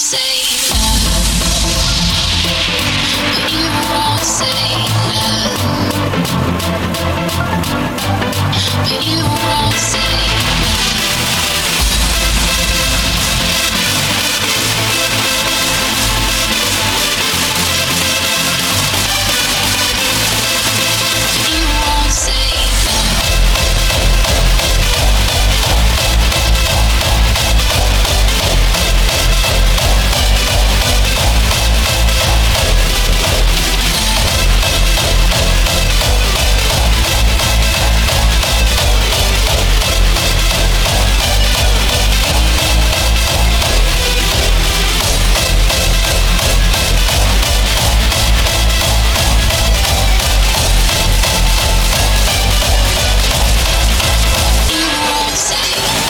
[0.00, 0.39] Say